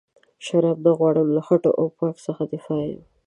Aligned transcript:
شراب 0.45 0.77
نه 0.85 0.91
غواړم 0.99 1.27
له 1.35 1.41
خټو 1.47 1.71
او 1.79 1.85
پاک 1.99 2.15
څخه 2.25 2.43
فارغ 2.65 2.89
یم. 2.91 3.01